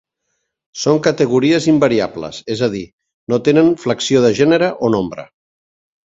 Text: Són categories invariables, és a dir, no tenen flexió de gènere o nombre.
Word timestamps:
Són 0.83 0.99
categories 1.07 1.67
invariables, 1.73 2.39
és 2.55 2.63
a 2.67 2.69
dir, 2.75 2.81
no 3.33 3.39
tenen 3.49 3.69
flexió 3.83 4.23
de 4.25 4.33
gènere 4.39 4.71
o 4.87 4.91
nombre. 4.95 5.27